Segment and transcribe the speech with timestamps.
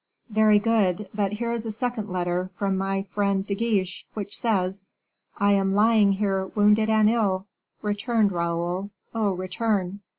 [0.31, 4.87] "Very good; but here is a second letter, from my friend De Guiche, which says,
[5.37, 7.45] 'I am lying here wounded and ill.
[7.83, 9.99] Return, Raoul, oh, return!